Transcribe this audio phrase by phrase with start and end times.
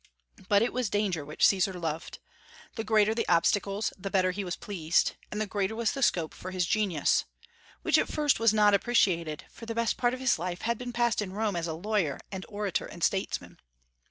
[0.49, 2.17] But it was danger which Caesar loved.
[2.73, 6.33] The greater the obstacles the better was he pleased, and the greater was the scope
[6.33, 7.25] for his genius,
[7.83, 10.91] which at first was not appreciated, for the best part of his life had been
[10.91, 13.59] passed in Rome as a lawyer and orator and statesman.